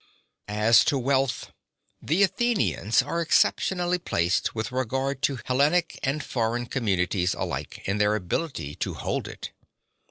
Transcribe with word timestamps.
As 0.47 0.83
to 0.85 0.97
wealth, 0.97 1.51
the 2.01 2.23
Athenians 2.23 3.03
are 3.03 3.21
exceptionally 3.21 3.99
placed 3.99 4.55
with 4.55 4.71
regard 4.71 5.21
to 5.21 5.37
Hellenic 5.45 5.99
and 6.01 6.23
foreign 6.23 6.65
communities 6.65 7.35
alike, 7.35 7.75
(11) 7.85 7.91
in 7.91 7.97
their 7.99 8.15
ability 8.15 8.73
to 8.77 8.95
hold 8.95 9.27
it. 9.27 9.51